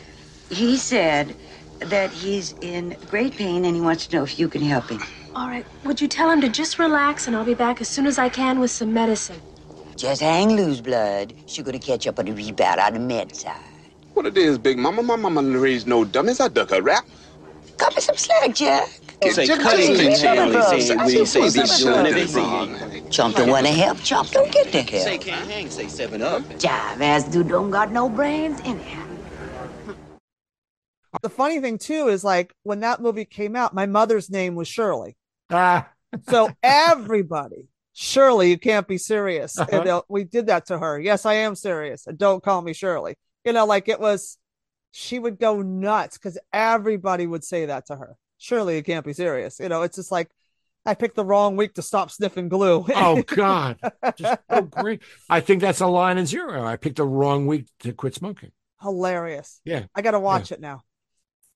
[0.49, 1.35] He said
[1.79, 5.01] that he's in great pain and he wants to know if you can help him.
[5.35, 8.07] All right, would you tell him to just relax and I'll be back as soon
[8.07, 9.39] as I can with some medicine?
[9.95, 11.33] Just hang loose, blood.
[11.45, 13.55] She gonna catch up on the rebound on the med side.
[14.13, 15.03] What it is, Big Mama?
[15.03, 16.39] My mama didn't raise no dummies.
[16.39, 17.05] I duck her rap.
[17.77, 18.87] Cut me some slack, Jack.
[19.31, 22.05] Say Just- cutting just- and just- saying, just- we just- say just- be just- doing
[22.05, 24.01] just- Chump don't wanna help.
[24.01, 25.03] Chump don't get the help.
[25.03, 25.21] Say help.
[25.21, 26.41] can't hang, say seven up.
[26.57, 29.08] Jive ass dude don't got no brains in anyhow.
[31.21, 34.67] The funny thing too is like when that movie came out, my mother's name was
[34.67, 35.15] Shirley.
[35.49, 35.89] Ah,
[36.29, 39.57] So everybody, Shirley, you can't be serious.
[39.57, 39.79] Uh-huh.
[39.79, 40.99] And, uh, we did that to her.
[40.99, 42.07] Yes, I am serious.
[42.07, 43.15] And don't call me Shirley.
[43.45, 44.37] You know, like it was,
[44.91, 48.15] she would go nuts because everybody would say that to her.
[48.37, 49.59] Shirley, you can't be serious.
[49.59, 50.29] You know, it's just like
[50.85, 52.85] I picked the wrong week to stop sniffing glue.
[52.95, 53.77] oh God,
[54.15, 55.01] just oh great.
[55.29, 56.65] I think that's a line in zero.
[56.65, 58.51] I picked the wrong week to quit smoking.
[58.81, 59.59] Hilarious.
[59.65, 59.85] Yeah.
[59.93, 60.83] I got to watch it now.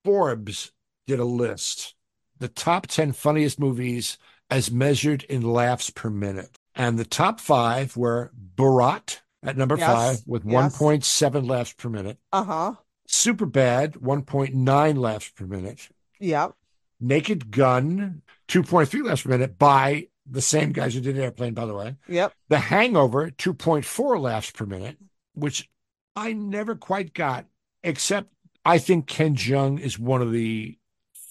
[0.03, 0.71] Forbes
[1.07, 1.95] did a list,
[2.39, 4.17] the top 10 funniest movies
[4.49, 6.57] as measured in laughs per minute.
[6.75, 10.77] And the top five were Borat at number Yes, five with yes.
[10.77, 12.17] 1.7 laughs per minute.
[12.31, 12.73] Uh huh.
[13.07, 15.89] Superbad, 1.9 laughs per minute.
[16.19, 16.53] Yep.
[16.99, 21.73] Naked Gun, 2.3 laughs per minute by the same guys who did Airplane, by the
[21.73, 21.95] way.
[22.07, 22.33] Yep.
[22.47, 24.97] The Hangover, 2.4 laughs per minute,
[25.35, 25.69] which
[26.15, 27.45] I never quite got,
[27.83, 28.32] except
[28.65, 30.77] I think Ken Jeong is one of the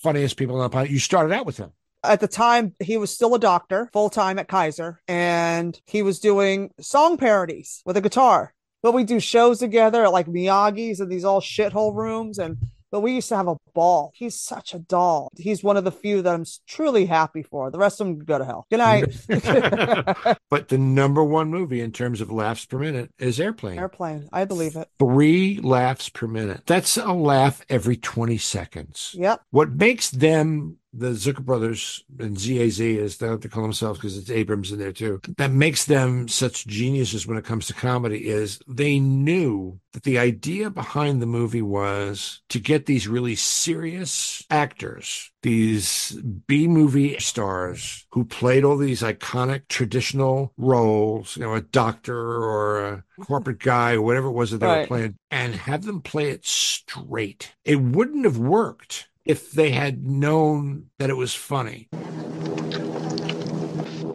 [0.03, 0.91] funniest people on the planet.
[0.91, 1.73] You started out with him.
[2.05, 6.19] At the time, he was still a doctor, full time at Kaiser, and he was
[6.19, 8.55] doing song parodies with a guitar.
[8.83, 12.57] But we do shows together at like Miyagi's and these all shithole rooms, and
[12.93, 14.13] but we used to have a ball.
[14.15, 15.31] He's such a doll.
[15.37, 17.71] He's one of the few that I'm truly happy for.
[17.71, 18.67] The rest of them go to hell.
[18.71, 19.05] Good night.
[20.51, 23.79] but the number one movie in terms of laughs per minute is Airplane.
[23.79, 24.29] Airplane.
[24.33, 24.89] I believe it.
[24.99, 26.63] Three laughs per minute.
[26.67, 29.17] That's a laugh every 20 seconds.
[29.19, 29.41] Yep.
[29.51, 34.17] What makes them, the Zucker brothers and ZAZ, as they like to call themselves, because
[34.17, 38.29] it's Abrahams in there too, that makes them such geniuses when it comes to comedy
[38.29, 44.45] is they knew that the idea behind the movie was to get these really serious
[44.51, 46.13] actors, these
[46.47, 52.85] B movie stars who played all these iconic traditional roles, you know, a doctor or
[52.85, 56.31] a corporate guy or whatever it was that they were playing, and have them play
[56.31, 57.55] it straight.
[57.65, 61.89] It wouldn't have worked if they had known that it was funny.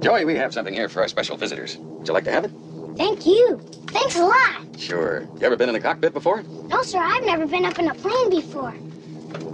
[0.01, 1.77] Joey, we have something here for our special visitors.
[1.77, 2.51] Would you like to have it?
[2.97, 3.59] Thank you.
[3.87, 4.79] Thanks a lot.
[4.79, 5.21] Sure.
[5.39, 6.43] You ever been in a cockpit before?
[6.43, 8.73] No, sir, I've never been up in a plane before.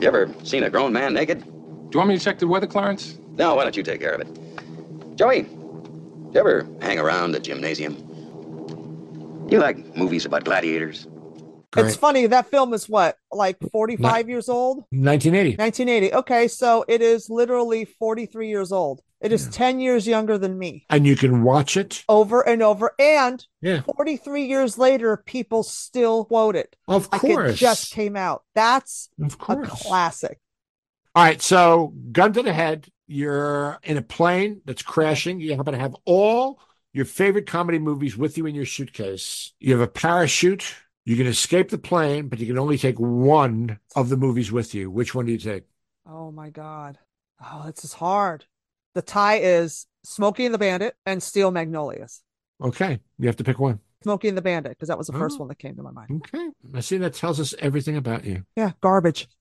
[0.01, 1.43] You ever seen a grown man naked?
[1.43, 1.49] Do
[1.93, 3.17] you want me to check the weather, Clarence?
[3.37, 5.15] No, why don't you take care of it?
[5.15, 7.95] Joey, you ever hang around the gymnasium?
[9.49, 11.07] You like movies about gladiators?
[11.77, 12.27] It's funny.
[12.27, 14.77] That film is what, like 45 years old?
[14.91, 15.57] 1980.
[15.57, 16.13] 1980.
[16.15, 19.01] Okay, so it is literally 43 years old.
[19.21, 20.85] It is 10 years younger than me.
[20.89, 22.03] And you can watch it.
[22.09, 22.91] Over and over.
[22.99, 23.81] And Yeah.
[23.95, 26.75] 43 years later, people still quote it.
[26.89, 27.53] Of Like course.
[27.53, 28.43] it just came out.
[28.53, 29.67] That's Of course.
[29.67, 30.39] a classic.
[31.15, 32.87] All right, so gun to the head.
[33.07, 35.39] You're in a plane that's crashing.
[35.39, 36.59] You happen to have all
[36.91, 39.53] your favorite comedy movies with you in your suitcase.
[39.59, 40.75] You have a parachute.
[41.05, 44.73] You can escape the plane, but you can only take one of the movies with
[44.73, 44.89] you.
[44.89, 45.63] Which one do you take?
[46.07, 46.97] Oh my God.
[47.43, 48.45] Oh, this is hard.
[48.95, 52.21] The tie is Smokey and the Bandit and Steel Magnolias.
[52.61, 53.79] Okay, you have to pick one.
[54.03, 55.39] Smokey and the Bandit, because that was the first Oh.
[55.39, 56.09] one that came to my mind.
[56.33, 56.97] Okay, I see.
[56.97, 58.43] That tells us everything about you.
[58.55, 59.27] Yeah, garbage.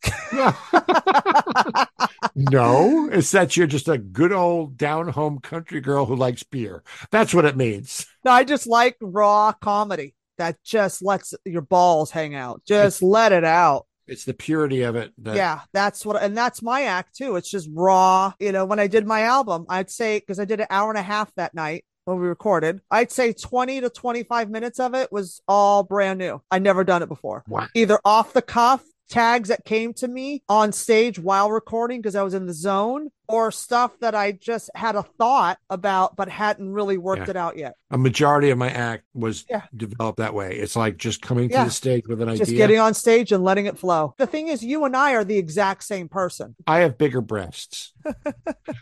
[2.35, 6.83] No, it's that you're just a good old down home country girl who likes beer.
[7.11, 8.07] That's what it means.
[8.25, 12.63] No, I just like raw comedy that just lets your balls hang out.
[12.67, 13.87] Just let it out.
[14.07, 15.13] It's the purity of it.
[15.19, 17.37] That, yeah, that's what, and that's my act too.
[17.37, 18.33] It's just raw.
[18.41, 20.99] You know, when I did my album, I'd say, because I did an hour and
[20.99, 25.13] a half that night when we recorded, I'd say 20 to 25 minutes of it
[25.13, 26.43] was all brand new.
[26.51, 27.45] I'd never done it before.
[27.47, 27.69] Wow.
[27.75, 32.23] Either off the cuff, tags that came to me on stage while recording because I
[32.23, 36.73] was in the zone, or stuff that I just had a thought about but hadn't
[36.73, 37.31] really worked Yeah.
[37.31, 37.75] it out yet.
[37.91, 39.63] A majority of my act was Yeah.
[39.77, 40.57] developed that way.
[40.57, 42.39] It's like just coming to the stage with an idea.
[42.47, 44.15] Just getting on stage and letting it flow.
[44.19, 46.55] The thing is, you and I are the exact same person.
[46.67, 47.93] I have bigger breasts.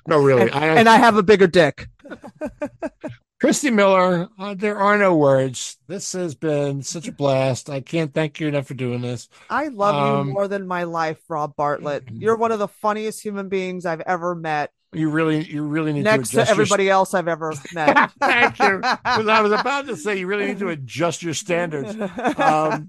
[0.06, 0.42] no, really.
[0.50, 1.88] And, I and I have a bigger dick.
[3.40, 5.78] Christy Miller, uh, there are no words.
[5.88, 7.70] This has been such a blast.
[7.70, 9.28] I can't thank you enough for doing this.
[9.48, 12.04] I love Um, you more than my life, Rob Bartlett.
[12.12, 16.04] You're one of the funniest human beings I've ever met, You really, you really need
[16.04, 18.10] next to to adjust your- everybody else I've ever met.
[18.20, 18.76] Thank you.
[18.78, 21.96] Because I was about to say you really need to adjust your standards.
[22.38, 22.88] Um,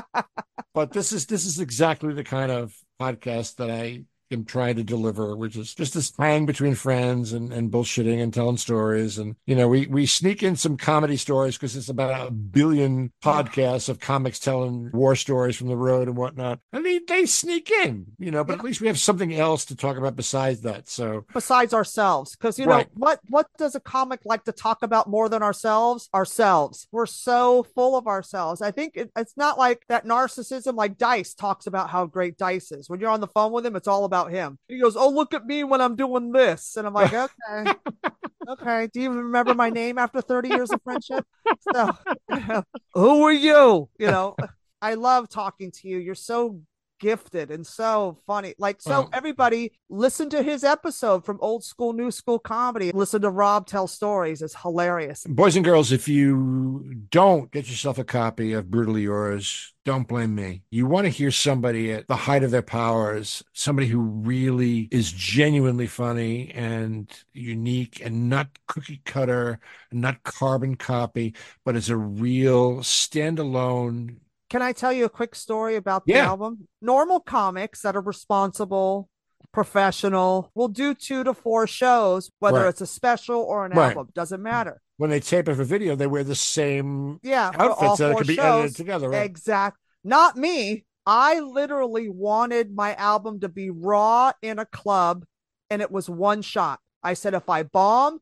[0.74, 4.84] but this is this is exactly the kind of podcast that I am trying to
[4.84, 9.18] deliver, which is just this hang between friends and, and bullshitting and telling stories.
[9.18, 13.12] And, you know, we, we sneak in some comedy stories because it's about a billion
[13.22, 16.60] podcasts of comics telling war stories from the road and whatnot.
[16.72, 19.76] And they, they sneak in, you know, but at least we have something else to
[19.76, 20.88] talk about besides that.
[20.88, 22.86] So, besides ourselves, because, you Right.
[22.86, 26.08] know, what, what does a comic like to talk about more than ourselves?
[26.14, 26.86] Ourselves.
[26.92, 28.62] We're so full of ourselves.
[28.62, 32.72] I think it, it's not like that narcissism, like Dice talks about how great Dice
[32.72, 32.88] is.
[32.88, 34.58] When you're on the phone with him, it's all about him.
[34.68, 36.76] He goes, Oh, look at me when I'm doing this.
[36.76, 37.72] And I'm like, Okay.
[38.48, 38.88] okay.
[38.92, 41.24] Do you even remember my name after 30 years of friendship?
[41.72, 41.92] So,
[42.94, 43.88] who are you?
[43.98, 44.36] You know,
[44.80, 45.98] I love talking to you.
[45.98, 46.60] You're so
[47.02, 48.54] gifted and so funny.
[48.58, 52.92] Like, so everybody listen to his episode from old school, new school comedy.
[52.92, 54.40] Listen to Rob tell stories.
[54.40, 55.26] It's hilarious.
[55.28, 60.32] boys and girls, if you don't get yourself a copy of Brutally Yours, don't blame
[60.36, 60.62] me.
[60.70, 65.10] You want to hear somebody at the height of their powers, somebody who really is
[65.10, 69.58] genuinely funny and unique and not cookie cutter,
[69.90, 71.34] not carbon copy,
[71.64, 74.18] but is a real standalone.
[74.52, 76.28] Can I tell you a quick story about the Yeah.
[76.28, 76.68] album?
[76.82, 79.08] Normal comics that are responsible,
[79.50, 82.68] professional, will do two to four shows, whether Right.
[82.68, 83.96] it's a special or an Right.
[83.96, 84.10] album.
[84.12, 84.82] Doesn't matter.
[84.98, 88.34] When they tape it for video, they wear the same Yeah, outfits that could be
[88.34, 88.44] shows.
[88.44, 89.08] edited together.
[89.08, 89.24] Right?
[89.24, 89.78] Exact.
[90.04, 90.84] Not me.
[91.06, 95.24] I literally wanted my album to be raw in a club,
[95.70, 96.78] and it was one shot.
[97.02, 98.20] I said, if I bomb,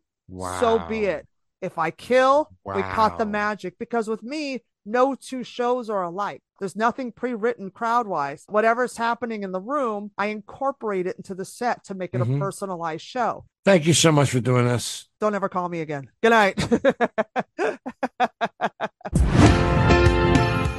[0.60, 1.26] so be it.
[1.60, 3.78] If I kill, we caught the magic.
[3.80, 6.42] Because with me, no two shows are alike.
[6.58, 8.44] There's nothing pre-written crowd-wise.
[8.48, 12.36] Whatever's happening in the room, I incorporate it into the set to make it Mhm.
[12.36, 13.44] a personalized show.
[13.64, 15.08] Thank you so much for doing this.
[15.20, 16.10] Don't ever call me again.
[16.22, 16.60] Good night.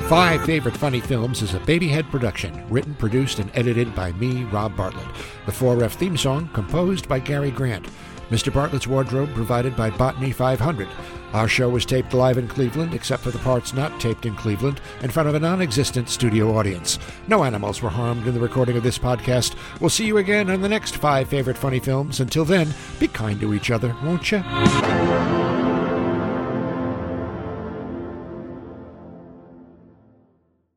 [0.10, 4.76] Five Favorite Funny Films is a Babyhead production, written, produced, and edited by me, Rob
[4.76, 5.08] Bartlett.
[5.46, 7.88] The 4F theme song composed by Gary Grant.
[8.32, 8.52] Mr.
[8.52, 10.88] Bartlett's wardrobe provided by Botany 500.
[11.34, 14.82] Our show was taped live in Cleveland, except for the parts not taped in Cleveland,
[15.02, 16.98] in front of a non existent studio audience.
[17.28, 19.56] No animals were harmed in the recording of this podcast.
[19.80, 22.20] We'll see you again on the next Five Favorite Funny Films.
[22.20, 25.71] Until then, be kind to each other, won't you?